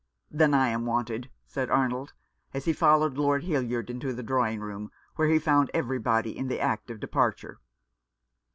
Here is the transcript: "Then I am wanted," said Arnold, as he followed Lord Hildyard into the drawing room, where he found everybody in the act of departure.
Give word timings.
"Then 0.31 0.55
I 0.55 0.69
am 0.69 0.87
wanted," 0.87 1.29
said 1.45 1.69
Arnold, 1.69 2.13
as 2.55 2.65
he 2.65 2.73
followed 2.73 3.19
Lord 3.19 3.43
Hildyard 3.43 3.87
into 3.91 4.13
the 4.13 4.23
drawing 4.23 4.59
room, 4.59 4.89
where 5.15 5.27
he 5.27 5.37
found 5.37 5.69
everybody 5.75 6.35
in 6.35 6.47
the 6.47 6.59
act 6.59 6.89
of 6.89 6.99
departure. 6.99 7.59